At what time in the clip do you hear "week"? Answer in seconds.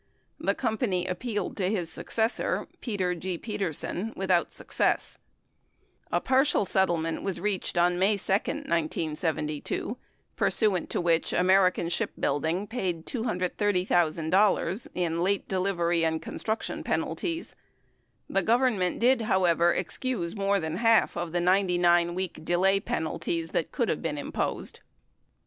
22.15-22.43